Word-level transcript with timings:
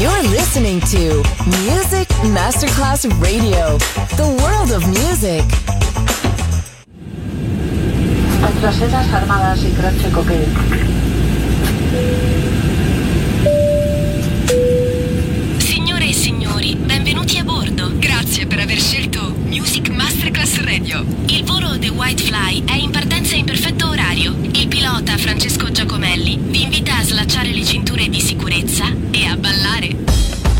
You're 0.00 0.22
listening 0.28 0.80
to 0.90 1.22
Music 1.62 2.08
Masterclass 2.34 3.04
Radio, 3.22 3.78
the 4.16 4.26
world 4.42 4.72
of 4.72 4.84
music. 4.88 5.44
Nuestras 8.40 8.74
sedas 8.74 9.12
armadas 9.12 9.62
y 9.62 9.70
croce 9.70 10.10
coque. 10.10 10.46
Signore 15.58 16.08
e 16.08 16.12
signori, 16.12 16.74
benvenuti 16.74 17.38
a 17.38 17.44
bordo. 17.44 17.92
Grazie 17.96 18.46
per 18.46 18.58
aver 18.58 18.80
scelto 18.80 19.32
Music 19.46 19.90
Masterclass 19.90 20.60
Radio. 20.62 21.04
Il 21.26 21.44
volo 21.44 21.78
The 21.78 21.90
White 21.90 22.22
Fly 22.22 22.64
è 22.64 22.74
in 22.74 22.90
partenza 22.90 23.36
in 23.36 23.44
perfetto 23.44 23.88
orario. 23.88 24.34
Il 24.52 24.66
pilota 24.66 25.16
Francesco 25.16 25.70
Giacomelli 25.70 26.36
vi 26.40 26.62
invita 26.62 26.96
a 26.96 27.04
slacciare 27.04 27.52
le 27.52 27.64
cinture 27.64 27.83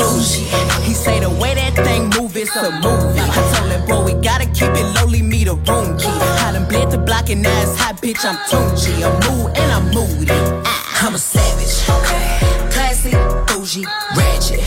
Bougie. 0.00 0.44
He 0.86 0.94
say 0.94 1.20
the 1.20 1.30
way 1.30 1.54
that 1.54 1.74
thing 1.84 2.08
move, 2.16 2.36
it's 2.36 2.54
a 2.56 2.70
movie. 2.70 3.20
I 3.20 3.40
told 3.52 3.70
him, 3.70 3.86
bro, 3.86 4.04
we 4.04 4.14
gotta 4.14 4.46
keep 4.46 4.72
it 4.72 4.86
lowly, 4.96 5.22
me 5.22 5.44
the 5.44 5.54
room 5.54 5.98
key. 5.98 6.08
I 6.44 6.52
done 6.52 6.66
bled 6.68 6.90
the 6.90 6.98
block 6.98 7.28
and 7.30 7.42
now 7.42 7.62
it's 7.62 7.76
hot, 7.78 7.96
bitch, 8.00 8.24
I'm 8.24 8.36
Tunchi. 8.48 8.94
I'm 9.04 9.14
mood 9.26 9.56
and 9.56 9.70
I'm 9.72 9.86
moody. 9.94 10.32
Ah, 10.64 11.06
I'm 11.06 11.14
a 11.14 11.18
savage. 11.18 11.76
Okay. 11.96 12.24
Classy, 12.72 13.12
bougie, 13.48 13.84
ratchet. 14.16 14.60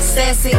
Sassy, 0.00 0.52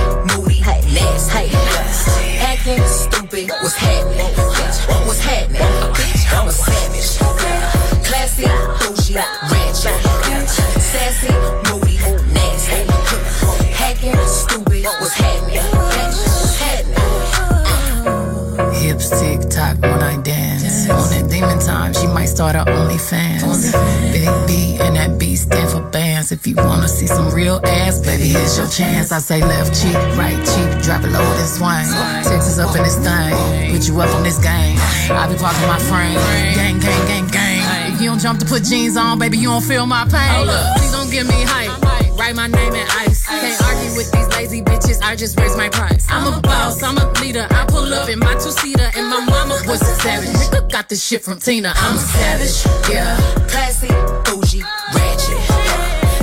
start 22.38 22.54
her 22.54 22.66
OnlyFans. 22.66 23.74
Big 24.14 24.30
B 24.46 24.78
and 24.80 24.96
that 24.96 25.18
B 25.18 25.36
stand 25.36 25.72
for 25.72 25.82
bands. 25.90 26.32
If 26.32 26.46
you 26.46 26.56
wanna 26.56 26.88
see 26.88 27.08
some 27.08 27.34
real 27.34 27.60
ass, 27.66 28.00
baby, 28.00 28.28
here's 28.30 28.56
your 28.60 28.68
chance. 28.68 29.12
I 29.12 29.18
say 29.18 29.42
left 29.42 29.74
cheek, 29.74 29.98
right 30.22 30.38
cheek, 30.46 30.70
drop 30.86 31.02
it 31.04 31.10
low 31.10 31.26
and 31.42 31.50
swing. 31.50 31.90
Texas 32.30 32.60
up 32.60 32.76
in 32.76 32.84
this 32.84 32.98
thing, 33.02 33.34
put 33.74 33.88
you 33.88 34.00
up 34.00 34.16
in 34.18 34.22
this 34.22 34.38
game. 34.38 34.78
I 35.10 35.26
be 35.26 35.36
parking 35.36 35.66
my 35.66 35.80
frame, 35.90 36.14
gang, 36.54 36.78
gang, 36.78 37.08
gang, 37.10 37.28
gang. 37.28 37.94
If 37.94 38.02
you 38.02 38.10
don't 38.12 38.22
jump 38.22 38.40
to 38.42 38.46
put 38.46 38.64
jeans 38.64 38.98
on, 38.98 39.18
baby, 39.18 39.40
you 39.40 39.50
don't 39.50 39.64
feel 39.64 39.88
my 39.88 40.06
pain. 40.06 40.46
Please 40.78 40.92
don't 40.92 41.10
give 41.10 41.26
me 41.26 41.42
hype. 41.42 41.74
Write 42.20 42.36
my 42.36 42.48
name 42.48 42.74
in 42.74 42.88
ice. 43.06 43.26
Can't 43.26 43.62
argue 43.64 43.98
with 43.98 44.12
these 44.12 44.28
lazy 44.38 44.62
bitches. 44.62 45.02
I 45.02 45.16
just 45.16 45.40
raise 45.40 45.56
my 45.58 45.70
price. 45.70 46.06
I'm 46.10 46.34
a 46.34 46.42
boss. 46.42 46.84
I'm 46.84 46.98
a 46.98 47.06
leader. 47.22 47.48
I 47.50 47.66
pull 47.66 47.94
up 47.94 48.10
in 48.10 48.20
my 48.20 48.34
two 48.34 48.52
seater, 48.52 48.90
and 48.96 49.08
my 49.10 49.26
was 49.68 49.82
a 49.82 49.96
savage. 50.02 50.30
Nigga 50.30 50.72
got 50.72 50.90
this 50.90 51.04
shit 51.04 51.24
from 51.24 51.40
Tina. 51.40 51.74
I'm 51.76 51.96
a 51.96 52.00
savage. 52.00 52.66
Yeah. 52.90 53.18
Classy, 53.48 53.88
bougie, 54.24 54.64
ratchet. 54.96 55.42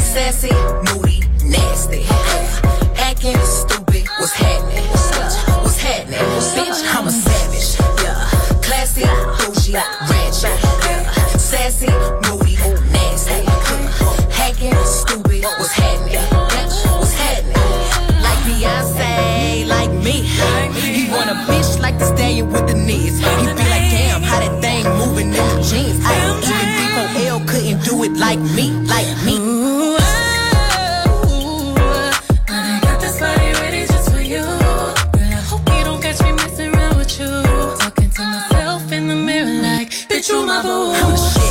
Sassy, 0.00 0.50
moody, 0.88 1.20
nasty. 1.44 2.04
Acting 2.96 3.36
stupid, 3.44 4.08
what's 4.18 4.32
happening? 4.32 4.84
What's 5.62 5.80
happening? 5.80 6.20
Bitch, 6.56 6.80
I'm 6.94 7.06
a 7.06 7.10
savage. 7.10 7.76
Yeah. 8.02 8.60
Classy, 8.62 9.04
bougie, 9.38 9.74
ratchet. 10.08 10.58
Sassy, 11.38 11.88
moody, 12.24 12.56
nasty. 12.92 13.44
Hacking, 14.32 14.74
stupid, 14.84 15.44
what's 15.44 15.72
happening? 15.72 16.20
What's 16.98 17.12
happening? 17.12 17.54
Like 18.22 18.38
Beyonce, 18.48 19.66
like 19.66 19.90
me. 19.90 20.22
He 20.80 21.10
want 21.10 21.30
a 21.30 21.34
bitch 21.50 21.80
like 21.80 21.98
the 21.98 22.06
stallion 22.06 22.50
with 22.50 22.63
knees. 22.96 23.18
He 23.18 23.24
be 23.24 23.64
like, 23.74 23.86
damn, 23.92 24.22
how 24.22 24.40
that 24.40 24.60
thing 24.62 24.84
moving 24.98 25.28
in 25.28 25.32
the 25.32 25.62
jeans. 25.68 26.00
I 26.04 26.12
even 26.24 26.40
D4L 26.48 27.48
couldn't 27.48 27.84
do 27.84 28.04
it 28.04 28.12
like 28.12 28.38
me, 28.38 28.70
like 28.94 29.08
me. 29.24 29.36
Ooh, 29.38 29.96
oh, 29.96 31.74
I 32.48 32.80
got 32.82 33.00
this 33.00 33.18
body 33.20 33.52
ready 33.60 33.86
just 33.86 34.10
for 34.12 34.20
you. 34.20 34.42
Girl, 34.42 35.32
I 35.38 35.42
hope 35.50 35.68
you 35.76 35.84
don't 35.84 36.02
catch 36.02 36.20
me 36.22 36.32
messing 36.32 36.74
around 36.74 36.96
with 36.96 37.18
you. 37.18 37.30
Talking 37.78 38.10
to 38.10 38.22
myself 38.22 38.92
in 38.92 39.08
the 39.08 39.16
mirror 39.16 39.62
like, 39.62 39.90
bitch, 39.90 40.28
you 40.28 40.46
my 40.46 40.62
boo. 40.62 41.43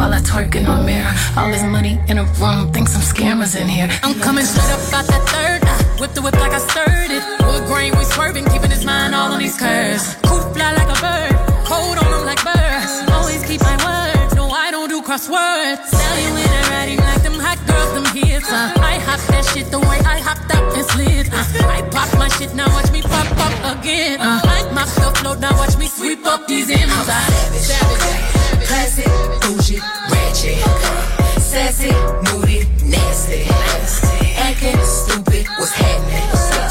While 0.00 0.14
I 0.14 0.20
twerk 0.20 0.54
in 0.56 0.64
the 0.64 0.76
mirror. 0.88 1.12
All 1.36 1.50
this 1.52 1.62
money 1.76 2.00
in 2.08 2.16
a 2.16 2.24
room, 2.40 2.72
think 2.72 2.88
some 2.88 3.04
scammers 3.12 3.52
in 3.60 3.68
here. 3.68 3.88
I'm 4.02 4.16
coming 4.26 4.46
straight 4.48 4.72
up 4.72 4.80
out 4.96 5.06
that 5.12 5.24
third. 5.28 5.60
eye. 5.68 6.00
Whip 6.00 6.12
the 6.16 6.22
whip 6.24 6.36
like 6.40 6.54
I 6.56 6.60
stirred 6.70 7.12
it. 7.16 7.22
Wood 7.44 7.64
grain, 7.68 7.92
we 7.98 8.04
swerving, 8.14 8.46
keeping 8.52 8.72
his 8.76 8.84
mind 8.90 9.14
all 9.14 9.30
on 9.34 9.40
these 9.44 9.58
curves. 9.60 10.16
Cool 10.24 10.40
fly 10.56 10.72
like 10.80 10.90
a 10.96 10.98
bird, 11.04 11.34
cold 11.68 11.96
on 12.00 12.08
them 12.14 12.24
like 12.30 12.40
birds. 12.40 12.92
Always 13.12 13.44
keep 13.44 13.60
my 13.60 13.76
word, 13.84 14.28
no, 14.40 14.48
I 14.48 14.70
don't 14.74 14.88
do 14.88 15.02
crosswords. 15.08 15.84
Tell 15.92 16.16
you 16.24 16.32
in 16.44 16.50
a 16.58 16.62
riding 16.72 17.00
like 17.08 17.22
them 17.26 17.36
hot 17.46 17.60
girls, 17.68 17.90
them 17.92 18.06
hits. 18.16 18.48
Uh. 18.48 18.72
I 18.92 18.96
hop 19.04 19.20
that 19.28 19.44
shit 19.52 19.68
the 19.74 19.80
way 19.88 19.98
I 20.14 20.16
hopped 20.28 20.48
up 20.56 20.64
and 20.78 20.86
slid. 20.92 21.28
Uh. 21.28 21.76
I 21.76 21.78
pop 21.92 22.08
my 22.16 22.28
shit, 22.36 22.54
now 22.54 22.68
watch 22.72 22.90
me 22.90 23.02
pop 23.02 23.28
up 23.46 23.56
again. 23.76 24.16
Uh. 24.18 24.40
I 24.56 24.64
mop 24.72 24.88
the 24.96 25.08
flow, 25.20 25.34
now 25.44 25.52
watch 25.60 25.76
me 25.76 25.86
sweep 25.88 26.24
up 26.24 26.48
these 26.48 26.70
M's. 26.70 27.29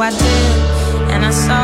I 0.00 0.10
did, 0.10 1.10
and 1.12 1.24
I 1.24 1.30
saw 1.30 1.63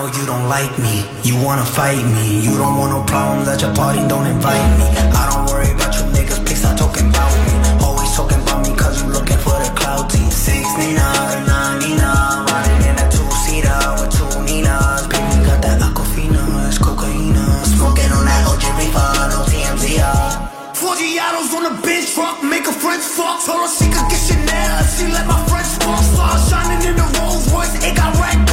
Know 0.00 0.06
you 0.18 0.24
don't 0.24 0.48
like 0.48 0.72
me, 0.78 1.04
you 1.22 1.36
wanna 1.44 1.64
fight 1.64 2.04
me, 2.16 2.40
you 2.40 2.56
don't 2.56 2.76
want 2.78 2.92
no 2.92 3.02
problems 3.04 3.48
at 3.48 3.60
your 3.60 3.74
party, 3.74 4.00
don't 4.08 4.26
invite 4.26 4.68
me. 4.78 4.86
I 5.12 5.22
don't 5.30 5.44
worry 5.50 5.70
about 5.72 5.92
you 5.96 6.04
niggas, 6.16 6.40
please 6.46 6.60
stop 6.60 6.76
talking 6.78 7.08
about 7.08 7.32
me. 7.44 7.52
Always 7.84 8.10
talking 8.16 8.40
about 8.40 8.64
me 8.66 8.74
cause 8.74 9.02
you 9.02 9.08
looking 9.08 9.36
for 9.44 9.56
the 9.60 9.70
clout 9.76 10.08
team. 10.08 10.30
Six 10.30 10.64
Nina, 10.80 11.04
riding 12.48 12.82
in 12.88 12.96
a 12.96 13.06
two-seater 13.12 13.80
with 14.00 14.12
two 14.16 14.30
Ninas. 14.48 15.04
Baby, 15.12 15.36
got 15.44 15.60
that 15.64 15.80
Aquafina, 15.84 16.44
it's 16.68 16.78
cocaina. 16.78 17.44
Smoking 17.76 18.12
on 18.16 18.24
that 18.24 18.42
OG 18.48 18.64
Reaper, 18.80 19.10
no 19.32 19.38
TMZ, 19.50 19.84
uh. 20.00 20.48
Forgiatos 20.80 21.52
on 21.56 21.62
the 21.68 21.74
bench 21.84 22.14
truck, 22.14 22.42
make 22.42 22.66
a 22.66 22.72
French 22.72 23.04
fuck. 23.04 23.44
Told 23.44 23.68
her 23.68 23.68
she 23.68 23.86
could 23.92 24.08
get 24.08 24.22
Chanel, 24.28 24.80
she 24.96 25.04
let 25.12 25.26
my 25.26 25.40
French 25.50 25.70
walk. 25.84 26.00
Stars 26.08 26.48
shining 26.48 26.88
in 26.88 26.96
the 26.96 27.06
Rolls 27.20 27.52
Royce, 27.52 27.76
it 27.84 27.94
got 27.96 28.16
red 28.16 28.49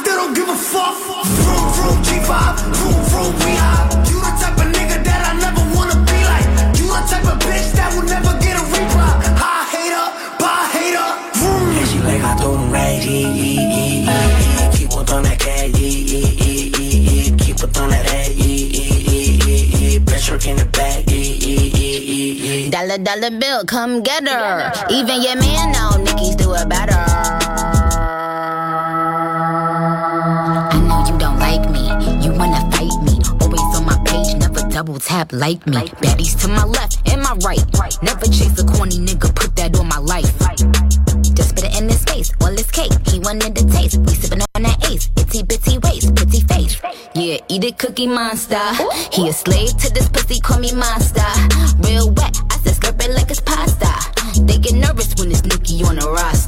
still 0.00 0.16
don't 0.16 0.34
give 0.34 0.48
a 0.48 0.56
fuck. 0.56 0.96
Vroom, 1.44 1.66
vroom, 1.76 1.98
G5, 2.06 2.32
vroom, 2.76 3.00
vroom, 3.10 3.32
we 3.44 3.52
high. 3.60 3.84
You 4.08 4.16
the 4.24 4.32
type 4.40 4.56
of 4.56 4.68
nigga 4.72 4.96
that 5.04 5.20
I 5.28 5.32
never 5.44 5.62
wanna 5.76 5.98
be 6.08 6.18
like. 6.32 6.46
You 6.78 6.86
the 6.88 7.00
type 7.10 7.26
of 7.28 7.36
bitch 7.44 7.68
that 7.76 7.88
will 7.94 8.08
never 8.08 8.32
get 8.40 8.56
a 8.56 8.64
reply. 8.64 9.12
High 9.36 9.64
hater, 9.72 10.06
bye 10.40 10.66
hater, 10.72 11.08
vroom. 11.38 11.64
Yeah, 11.76 11.86
she 11.90 11.98
like 12.00 12.22
I 12.24 12.32
throw 12.40 12.56
them 12.56 12.72
rags, 12.72 13.04
yeah, 13.06 13.28
yeah, 13.28 13.60
yeah, 13.60 14.00
yeah, 14.00 14.48
yeah. 14.56 14.72
Keep 14.72 14.96
on 14.96 15.04
throwing 15.04 15.24
that 15.24 15.38
cash, 15.38 15.70
yeah, 15.76 15.88
yeah, 16.12 16.28
yeah, 16.44 16.64
yeah, 16.80 17.28
yeah. 17.28 17.36
Keep 17.44 17.62
on 17.64 17.68
throwing 17.70 17.90
that 17.92 18.06
head, 18.08 18.32
yeah, 18.32 18.46
yeah, 18.76 19.04
yeah, 19.08 19.44
yeah, 19.44 19.78
yeah. 19.78 19.98
Breaststroke 20.06 20.46
in 20.48 20.56
the 20.56 20.66
back, 20.66 21.04
yeah, 21.06 21.18
yeah, 21.18 21.68
yeah, 21.76 21.98
yeah, 22.00 22.64
yeah. 22.64 22.70
Dollar, 22.70 22.98
dollar 22.98 23.32
bill, 23.38 23.64
come 23.64 24.02
get 24.02 24.26
her. 24.28 24.72
Even 24.90 25.20
your 25.22 25.36
man 25.36 25.72
know 25.72 25.96
Nicki's 26.04 26.36
do 26.36 26.54
it 26.54 26.68
better. 26.68 27.49
Double 34.90 35.00
tap 35.00 35.32
like 35.32 35.64
me. 35.66 35.86
Baddies 36.02 36.40
to 36.42 36.48
my 36.48 36.64
left 36.64 36.98
and 37.06 37.22
my 37.22 37.34
right. 37.46 37.62
Never 38.02 38.26
chase 38.26 38.58
a 38.58 38.64
corny 38.66 38.98
nigga, 38.98 39.32
put 39.34 39.54
that 39.56 39.78
on 39.78 39.86
my 39.86 39.98
life. 39.98 40.36
Just 41.34 41.54
put 41.54 41.64
it 41.64 41.80
in 41.80 41.88
his 41.88 42.02
face, 42.04 42.32
all 42.40 42.50
his 42.50 42.70
cake. 42.70 42.92
He 43.06 43.20
wanted 43.20 43.54
the 43.54 43.70
taste. 43.70 43.98
We 43.98 44.14
sippin' 44.18 44.42
on 44.56 44.62
that 44.64 44.90
ace. 44.90 45.10
Itty 45.16 45.44
bitty 45.44 45.78
waist, 45.78 46.14
pretty 46.16 46.40
face. 46.40 46.80
Yeah, 47.14 47.38
eat 47.48 47.64
it, 47.64 47.78
cookie 47.78 48.08
monster. 48.08 48.62
He 49.12 49.28
a 49.28 49.32
slave 49.32 49.76
to 49.78 49.92
this 49.92 50.08
pussy, 50.08 50.40
call 50.40 50.58
me 50.58 50.72
monster. 50.72 51.30
Real 51.78 52.10
wet, 52.10 52.36
I 52.50 52.58
said 52.58 52.74
slurp 52.74 53.04
it 53.04 53.12
like 53.14 53.30
it's 53.30 53.40
pasta. 53.40 53.92
They 54.42 54.58
get 54.58 54.74
nervous 54.74 55.14
when 55.18 55.30
it's 55.30 55.44
Nicki 55.44 55.84
on 55.84 55.96
the 55.96 56.10
roster. 56.10 56.39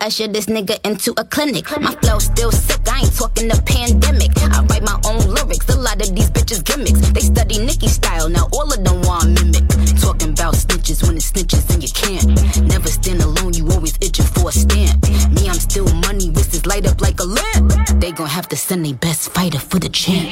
Usher 0.00 0.26
this 0.26 0.46
nigga 0.46 0.78
into 0.86 1.12
a 1.16 1.24
clinic. 1.24 1.66
My 1.80 1.94
flow 2.02 2.18
still 2.18 2.50
sick, 2.50 2.80
I 2.88 3.00
ain't 3.00 3.14
talking 3.14 3.48
the 3.48 3.60
pandemic. 3.62 4.32
I 4.38 4.64
write 4.64 4.82
my 4.82 4.98
own 5.06 5.22
lyrics, 5.30 5.68
a 5.68 5.78
lot 5.78 6.00
of 6.00 6.14
these 6.14 6.30
bitches 6.30 6.64
gimmicks. 6.64 7.00
They 7.10 7.20
study 7.20 7.58
Nicki 7.58 7.88
style, 7.88 8.28
now 8.28 8.48
all 8.52 8.72
of 8.72 8.82
them 8.82 9.02
want 9.02 9.30
mimic. 9.30 9.68
Talking 10.00 10.30
about 10.30 10.54
snitches 10.54 11.06
when 11.06 11.16
it's 11.16 11.30
snitches 11.30 11.68
and 11.72 11.82
you 11.82 11.90
can't. 11.92 12.26
Never 12.66 12.88
stand 12.88 13.22
alone, 13.22 13.54
you 13.54 13.68
always 13.70 13.96
itching 14.00 14.26
for 14.26 14.48
a 14.48 14.52
stamp. 14.52 15.02
Me, 15.30 15.48
I'm 15.48 15.60
still 15.60 15.86
money, 16.06 16.30
wrists 16.30 16.66
light 16.66 16.86
up 16.86 17.00
like 17.00 17.20
a 17.20 17.24
lamp. 17.24 18.00
They 18.00 18.12
gon' 18.12 18.26
have 18.26 18.48
to 18.48 18.56
send 18.56 18.84
their 18.86 18.94
best 18.94 19.30
fighter 19.30 19.58
for 19.58 19.78
the 19.78 19.88
champ. 19.88 20.26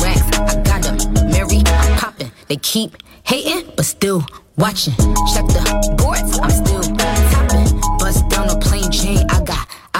Wax, 0.00 0.20
I 0.38 0.62
got 0.64 0.82
them. 0.82 1.30
Mary, 1.30 1.62
I'm 1.66 1.98
popping. 1.98 2.32
They 2.48 2.56
keep 2.56 2.96
hating, 3.22 3.72
but 3.76 3.84
still 3.84 4.24
watching. 4.56 4.94
Check 5.32 5.46
the 5.54 5.94
boards, 5.98 6.38
I'm 6.38 6.50
still 6.50 6.82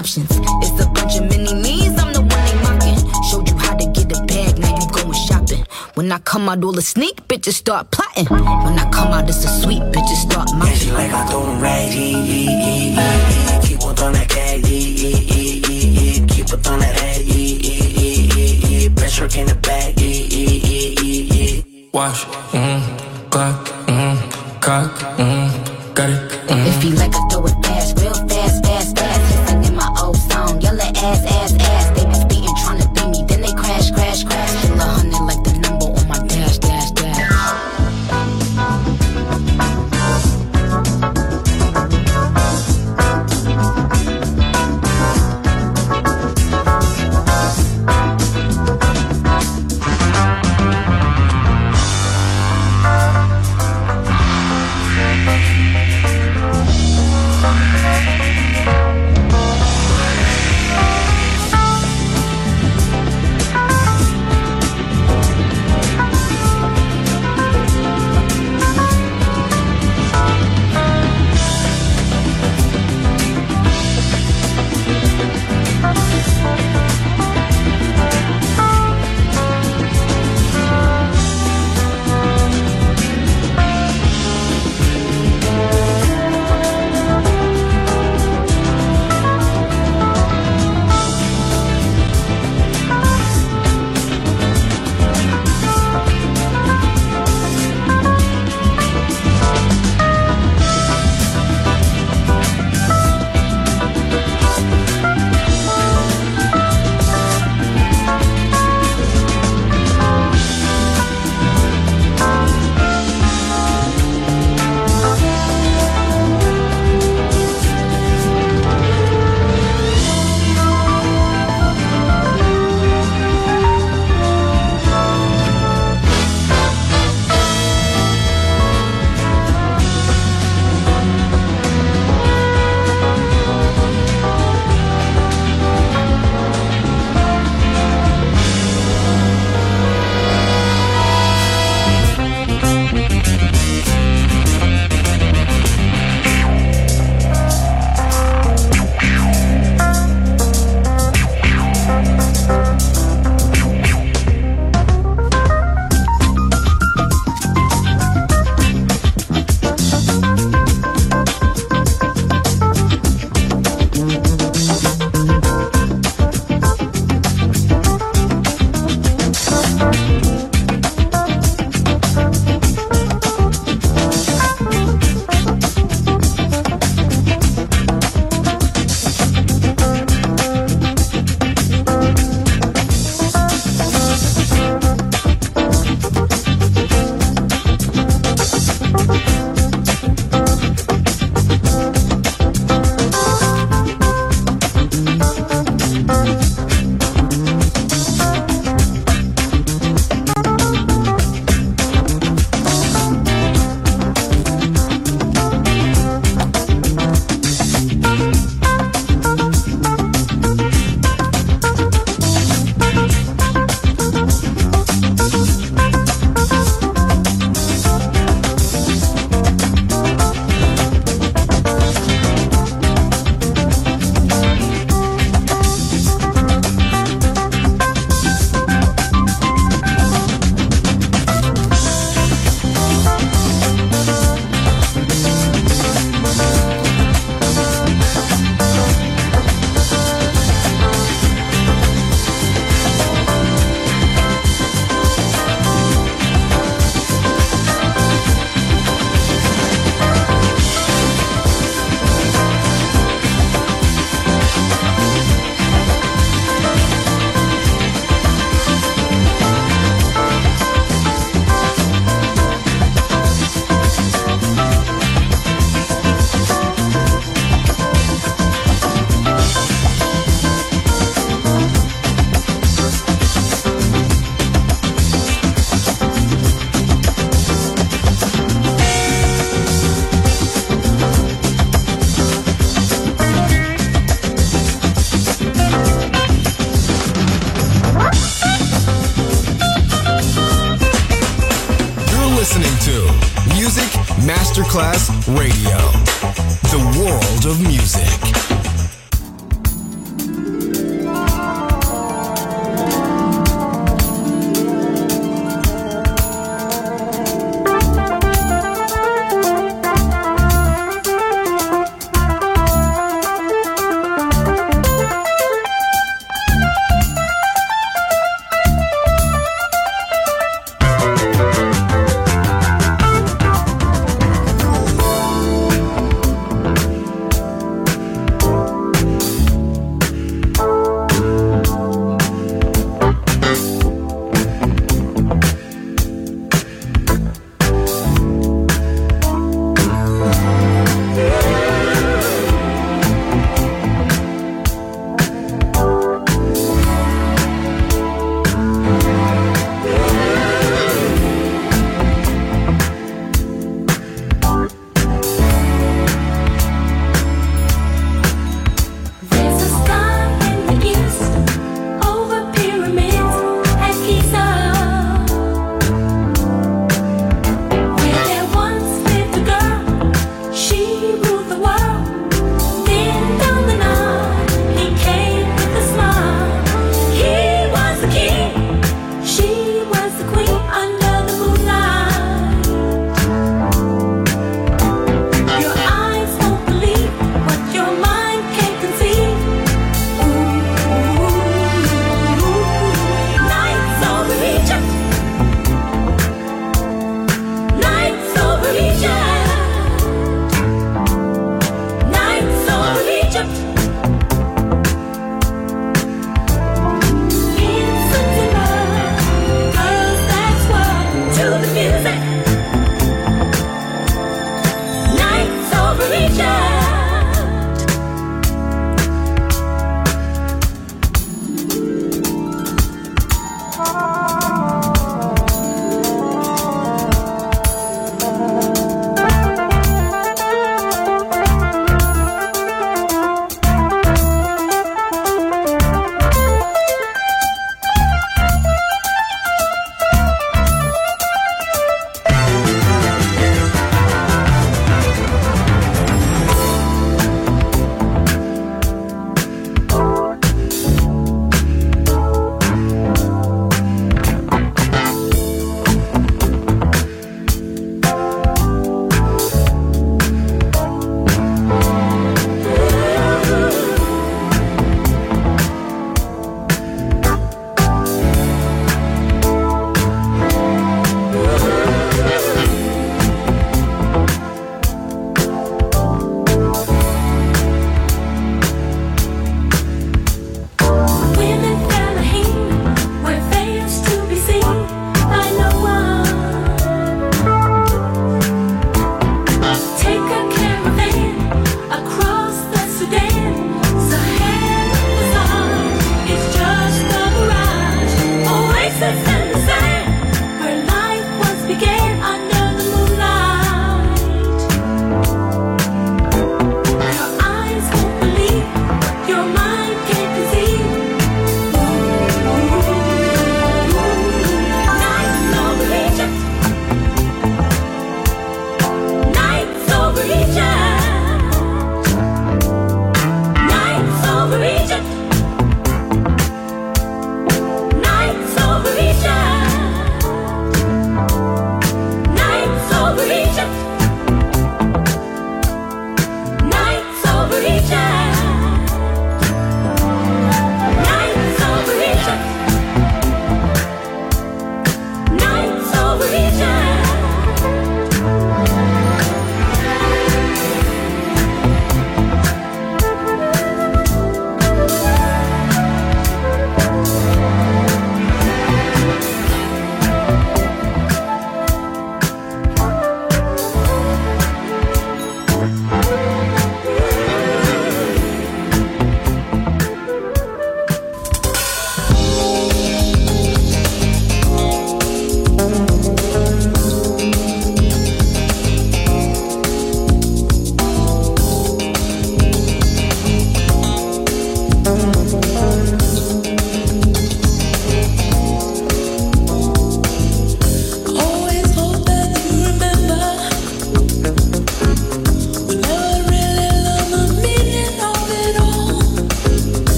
options. 0.00 0.30
It's 0.64 0.82
a 0.82 0.88
bunch 0.88 1.16
of 1.18 1.24
mini 1.28 1.52
me's, 1.52 1.92
I'm 2.00 2.12
the 2.14 2.20
one 2.20 2.42
they 2.48 2.56
mocking. 2.64 2.98
Showed 3.28 3.46
you 3.50 3.56
how 3.58 3.76
to 3.76 3.86
get 3.92 4.08
a 4.16 4.24
bag, 4.24 4.58
now 4.58 4.72
you 4.80 4.88
going 4.90 5.12
shopping. 5.28 5.64
When 5.94 6.10
I 6.10 6.18
come 6.18 6.48
out, 6.48 6.64
all 6.64 6.72
the 6.72 6.80
sneak 6.80 7.16
bitches 7.28 7.52
start 7.52 7.90
plotting. 7.90 8.26
When 8.64 8.78
I 8.78 8.88
come 8.90 9.12
out, 9.12 9.28
it's 9.28 9.44
a 9.44 9.48
sweet 9.62 9.82
bitches 9.92 10.20
start 10.28 10.49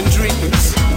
and 0.00 0.10
dreams. 0.12 0.89